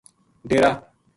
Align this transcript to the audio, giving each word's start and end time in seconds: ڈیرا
ڈیرا 0.49 0.71